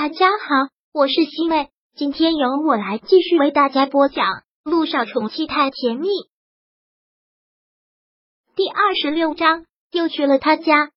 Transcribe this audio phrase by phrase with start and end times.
[0.00, 4.24] 大家好，我是西妹，今天由我来继续为大家播讲
[4.62, 6.06] 《路上宠妻太甜蜜》
[8.54, 10.92] 第二十六章，又去了他家。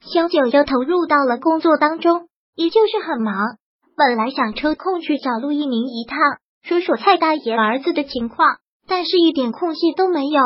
[0.00, 3.58] 小九又投入到了工作当中，依旧是很忙。
[3.98, 6.18] 本来想抽空去找陆一鸣一趟，
[6.62, 10.40] 说说蔡大爷儿子的情况，但是一点空隙都没有。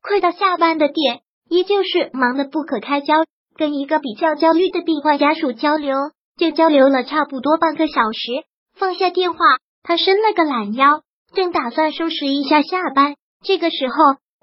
[0.00, 1.20] 快到下班的点，
[1.50, 3.16] 依旧是忙得不可开交。
[3.54, 5.94] 跟一个比较焦虑的病患家属交流，
[6.36, 8.44] 就交流了差不多半个小时。
[8.74, 9.38] 放下电话，
[9.82, 11.02] 他伸了个懒腰，
[11.34, 13.16] 正打算收拾一下下班。
[13.44, 13.94] 这个时候，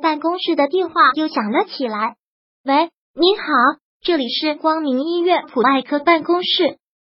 [0.02, 2.16] 办公室的电话又响了起来。
[2.64, 3.46] 喂，您好，
[4.02, 6.78] 这里是光明医院普外科办公室。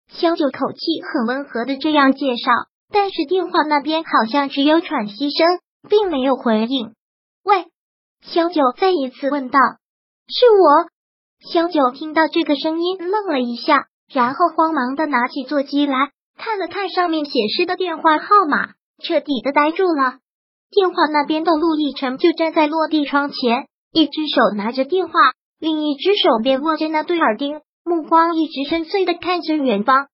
[0.09, 2.51] 萧九口气很温和的这样介绍，
[2.93, 5.47] 但是电话那边好像只有喘息声，
[5.89, 6.95] 并没有回应。
[7.45, 7.67] 喂，
[8.23, 9.59] 萧九再一次问道
[10.29, 10.91] ：“是我。”
[11.53, 18.71] 萧九听到这个声音，愣了一下，然后慌忙的拿起座机来看了看上面显示的电话号码，
[19.03, 20.19] 彻底的呆住了。
[20.71, 25.13] 电话那边的陆亦辰就站在落地窗前，一只手拿着电话，
[25.59, 30.09] 另一只手便握着那对耳钉，目光一直深邃的看着远方。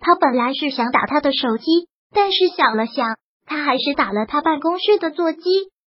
[0.00, 5.40] 他本来是想打他的手机，但是想了想，他还是打了他办公室的座机，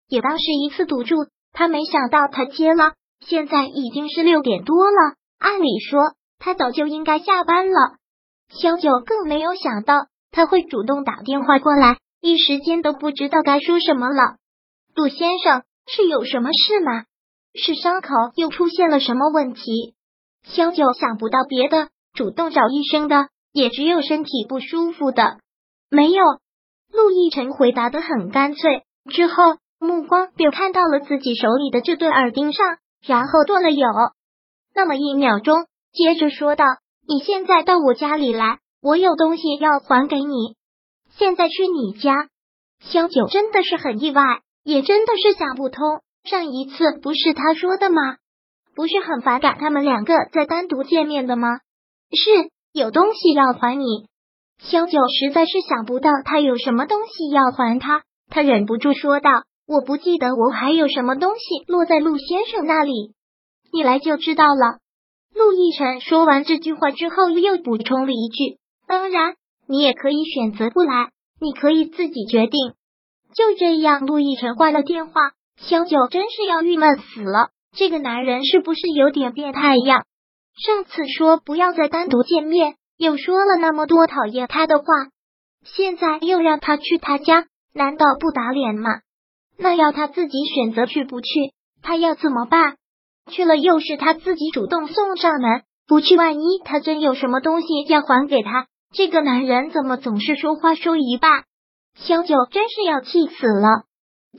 [0.08, 1.16] 也当是一次赌注。
[1.54, 2.94] 他没想到他接了。
[3.20, 7.96] 现在已经是六点多了，按理说他早就应该下班了。
[8.50, 14.38] 萧九更没有想到他会主动打电话过来，一时间都不知道该说什么了。
[14.96, 17.06] 杜先生是有什么事吗？
[17.54, 19.94] 是伤口又出现了什么问题？
[20.44, 25.38] 萧九想不到别的，主动找医生的也只有身体不舒服的。
[25.90, 26.24] 没有，
[26.92, 32.66] 陆亦辰回答的很干脆，之后目光便看到了自己手里的这对耳钉上。
[33.06, 33.88] 然后顿了有
[34.76, 36.66] 那么一秒钟，接着说道
[37.08, 40.56] ：“你现在到我家里来，我有东西要还给你。
[41.10, 42.30] 现在去你家。”
[42.80, 44.24] 萧九真的是很意外，
[44.64, 48.18] 也真的是想不通，上一次不是他说的吗？
[48.74, 51.60] 不是很反感他们两个再单独见面的吗？
[52.12, 54.08] 是有东西要还你。
[54.60, 59.30] 萧九实在是想不到他有什么东西要还他，他忍不住说道。
[59.68, 63.14] 我不记得我还有什么东西落在陆先生那里，
[63.72, 64.80] 你来就知道了。
[65.34, 69.36] 陆亦辰说完这句话之后，又补充了一句：“当然，
[69.68, 71.10] 你也可以选择不来，
[71.40, 72.74] 你可以自己决定。”
[73.34, 75.14] 就这样，陆亦辰挂了电话。
[75.58, 80.04] 萧九真是要郁闷死了，这个男人是不是有点变态呀？
[80.66, 84.86] 上次说不要再单独见面，又说了那么多讨厌他的话，
[85.64, 88.90] 现在又让他去他家，难道不打脸吗？
[89.58, 91.28] 那要他自己选择去不去，
[91.82, 92.76] 他要怎么办？
[93.30, 101.44] 去了又是他自己主动送上门，不去万一他真有什么东西要还给他，这个男人怎么总是说话说一半？
[101.96, 103.84] 萧九真是要气死了。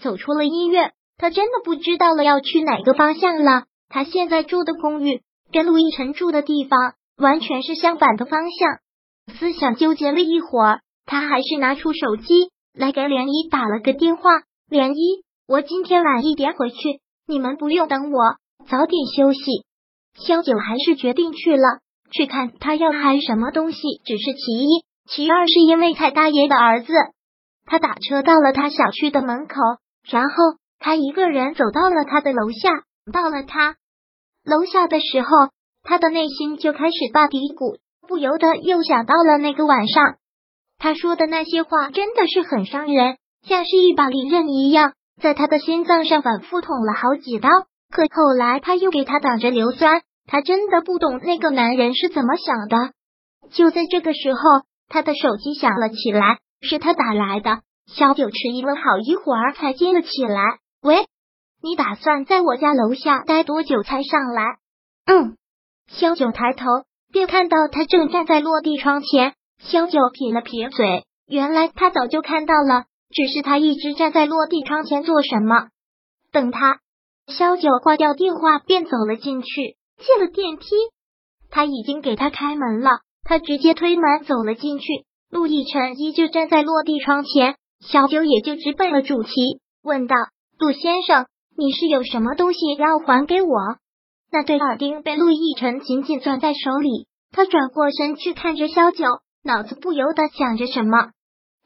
[0.01, 3.65] 走出了医院，他真的不知道了要去哪个方向了。
[3.89, 5.21] 他现在住的公寓
[5.53, 9.35] 跟陆亦辰住的地方完全是相反的方向。
[9.39, 14.23] 思想纠结了一会儿，他还是拿出手机来给连依打了个电话。
[14.69, 18.37] 莲漪，我今天晚一点回去，你们不用等我，
[18.69, 19.43] 早点休息。
[20.15, 21.81] 萧九还是决定去了，
[22.11, 23.79] 去看他要还什么东西。
[24.05, 26.93] 只是其一，其二是因为蔡大爷的儿子。
[27.65, 29.55] 他打车到了他小区的门口，
[30.11, 30.35] 然后
[30.79, 32.85] 他一个人走到了他的楼下。
[33.13, 33.77] 到了他
[34.45, 35.29] 楼下的时候，
[35.83, 40.17] 他的内心就开始发嘀咕，不由得又想到了那个晚上，
[40.79, 43.17] 他说的那些话真的是很伤人。
[43.43, 47.49] 像是一把利刃一样，在他的心脏上反复捅了好几刀。
[47.93, 52.95] 可后来他又给他挡着硫酸，他真的不懂那个男人是怎么想的。
[53.51, 54.41] 就在这个时候，
[54.89, 57.61] 他的手机响了起来，是他打来的。
[57.87, 60.41] 萧九迟疑了好一会儿才接了起来
[60.83, 61.05] ：“喂，
[61.63, 64.43] 你打算在我家楼下待多久才上来
[65.05, 65.37] ？”“嗯。”
[65.89, 66.65] 萧九抬头
[67.13, 69.35] 便看到他正站在落地窗前。
[69.59, 72.85] 萧九撇了撇嘴，原来他早就看到了。
[73.11, 75.69] 只是他一直站在落地窗前做什么？
[76.33, 76.79] 等他。
[77.33, 80.67] 萧九挂掉电话，便走了进去，进了电梯。
[81.51, 82.91] 他已经给他开门了，
[83.25, 84.87] 他直接推门走了进去。
[85.31, 90.17] 陆亦辰依旧站在落地窗前，小九也就直奔了主题，问道
[90.59, 91.27] ：“陆先生，
[91.57, 93.49] 你是有什么东西要还给我？”
[94.31, 99.05] 那对耳钉被陆亦辰紧紧攥在手里，他转过身去看着萧九，
[99.43, 101.11] 脑子不由得想着什么。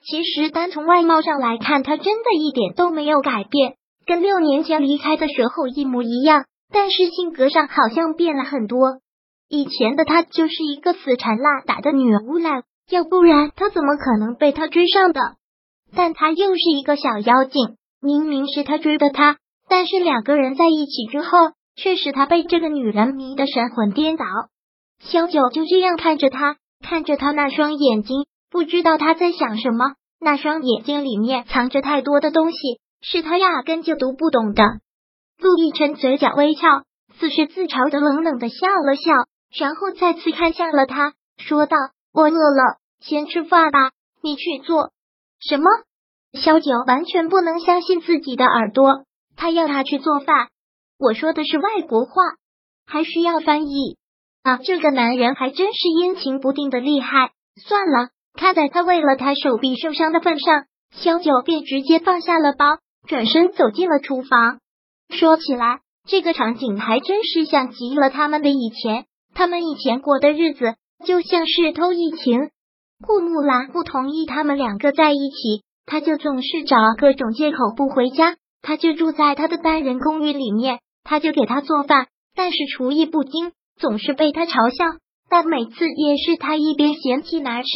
[0.04, 6.46] 其实，单从外貌上来看，他真的一点都没有改变，跟六年前离开的时候一模一样。
[6.72, 9.00] 但是性格上好像变了很多。
[9.48, 15.20] 以前的他就是一个死缠烂打的女无赖，要不然他怎么可能被他追上的？
[15.94, 19.36] 但他又是一个小妖精，明明是他追的他，
[19.68, 24.24] 但是两个人在一起之后，却使他被这个女人迷得神魂颠倒。
[24.98, 29.94] 萧九就这样看着他，看着他那双眼睛，不知道他在想什么。
[30.18, 32.58] 那双眼睛里面藏着太多的东西，
[33.08, 34.64] 是他压根就读不懂的。
[35.38, 36.82] 陆亦辰嘴角微翘，
[37.20, 39.12] 似是自嘲的冷冷的笑了笑，
[39.56, 41.76] 然后再次看向了他，说道
[42.12, 43.92] ：“我饿了，先吃饭吧，
[44.22, 44.90] 你去做。”
[45.38, 45.70] 什么？
[46.32, 49.04] 萧九完全不能相信自己的耳朵，
[49.36, 50.48] 他要他去做饭。
[50.98, 52.12] 我说的是外国话，
[52.86, 53.98] 还需要翻译
[54.42, 54.56] 啊！
[54.56, 57.30] 这个男人还真是阴晴不定的厉害。
[57.62, 64.58] 算了，看在他为了他手臂受伤的份上，萧九便直接放下了包，转身走进了厨房。
[65.08, 70.74] 说起来，这个场景还真是像极了他们的以前，他们以前过的日子
[71.04, 72.50] 就像是偷疫情。
[73.06, 78.36] 顾木兰不同意他们两个在一起，他就总是找各种借口不回家。
[78.62, 84.98] 他就住在他的单人公寓里面，他就给他做饭，但是厨艺不精，总是被他嘲笑。
[85.28, 87.68] 但每次也是他一边嫌弃难吃，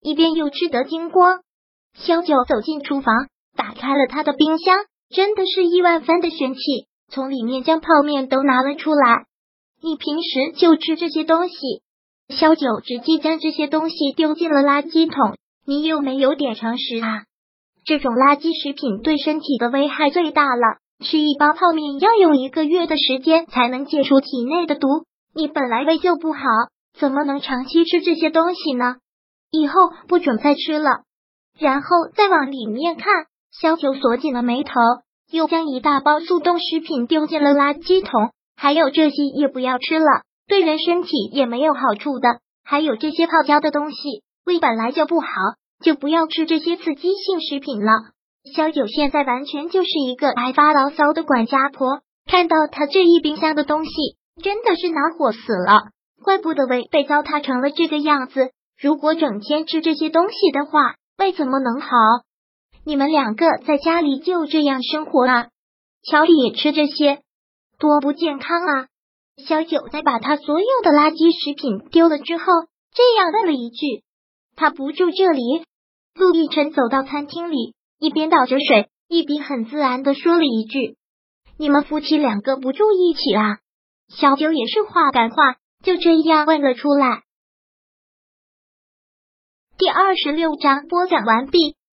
[0.00, 1.40] 一边又吃得精光。
[1.94, 3.14] 萧九走进厨房，
[3.56, 6.60] 打开了他的冰箱，真的是亿万分的玄气，
[7.08, 9.24] 从里面将泡面都拿了出来。
[9.82, 11.54] 你平时就吃这些东西？
[12.28, 15.36] 萧九直接将这些东西丢进了垃圾桶。
[15.64, 17.24] 你有没有点常识啊？
[17.84, 24.88] 这种垃圾食品对身体的危害最大了，吃一包泡面要用一个月的时间才能解除体内的毒。
[25.34, 26.40] 你本来胃就不好，
[26.98, 28.96] 怎么能长期吃这些东西呢？
[29.50, 29.74] 以后
[30.08, 31.02] 不准再吃了。
[31.58, 33.26] 然后再往里面看，
[33.60, 34.72] 萧九锁紧了眉头，
[35.30, 38.30] 又将一大包速冻食品丢进了垃圾桶。
[38.54, 40.06] 还有这些也不要吃了。
[40.46, 45.28] 对人身体也没有好处的，还有这些泡椒的东西，胃本来就不好，
[45.82, 47.92] 就不要吃这些刺激性食品了。
[48.54, 53.90] 萧九现在完全就是一个爱发牢骚的管家婆，看到他这一冰箱的东西，
[54.42, 55.88] 真的是恼火死了。
[56.22, 58.50] 怪不得胃被糟蹋成了这个样子。
[58.80, 61.88] 如果整天吃这些东西的话，胃怎么能好？
[62.86, 65.48] 你们两个在家里就这样生活啊？
[66.04, 67.20] 乔里也吃这些，
[67.80, 68.86] 多不健康啊！
[69.44, 72.44] 小九在把他所有的垃圾食品丢了之后，
[72.94, 74.04] 这样问了一句
[74.54, 75.64] ：“他不住这里？”
[76.14, 80.96] 陆亦辰走到餐厅里，一边倒着水，一边很自然的说了一句
[81.58, 83.58] ：“你们夫妻两个不住一起啊？”
[84.14, 87.24] 小九也是话赶话，就这样问了出来。
[89.76, 91.74] 第二十六章播讲完毕。